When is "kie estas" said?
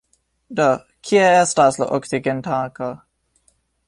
1.09-1.77